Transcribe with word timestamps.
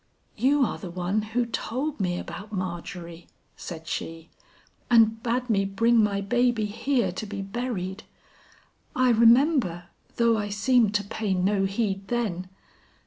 "You 0.35 0.65
are 0.65 0.79
the 0.79 0.89
one 0.89 1.21
who 1.21 1.45
told 1.45 1.99
me 1.99 2.17
about 2.17 2.51
Margery," 2.51 3.27
said 3.55 3.87
she, 3.87 4.31
"and 4.89 5.21
bade 5.21 5.47
me 5.47 5.63
bring 5.63 6.01
my 6.01 6.21
baby 6.21 6.65
here 6.65 7.11
to 7.11 7.25
be 7.27 7.43
buried. 7.43 8.01
I 8.95 9.09
remember, 9.11 9.89
though 10.15 10.39
I 10.39 10.49
seemed 10.49 10.95
to 10.95 11.03
pay 11.03 11.35
no 11.35 11.65
heed 11.65 12.07
then. 12.07 12.49